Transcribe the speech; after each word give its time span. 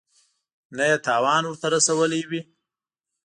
نه 0.77 0.83
یې 0.89 0.97
تاوان 1.07 1.43
ورته 1.45 1.67
رسولی 1.75 2.21
وي. 2.29 2.41